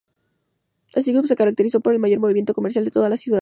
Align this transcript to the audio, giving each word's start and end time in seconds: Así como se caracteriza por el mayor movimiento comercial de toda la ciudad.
Así 0.95 1.13
como 1.13 1.27
se 1.27 1.35
caracteriza 1.35 1.79
por 1.79 1.93
el 1.93 1.99
mayor 1.99 2.19
movimiento 2.19 2.55
comercial 2.55 2.83
de 2.85 2.89
toda 2.91 3.07
la 3.07 3.17
ciudad. 3.17 3.29